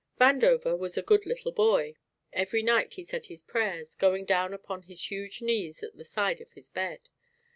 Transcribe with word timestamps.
Vandover 0.19 0.75
was 0.75 0.97
a 0.97 1.03
good 1.03 1.27
little 1.27 1.51
boy. 1.51 1.93
Every 2.33 2.63
night 2.63 2.95
he 2.95 3.03
said 3.03 3.27
his 3.27 3.43
prayers, 3.43 3.93
going 3.93 4.25
down 4.25 4.51
upon 4.51 4.81
his 4.81 5.11
huge 5.11 5.43
knees 5.43 5.83
at 5.83 5.95
the 5.95 6.05
side 6.05 6.41
of 6.41 6.53
his 6.53 6.69
bed. 6.69 7.07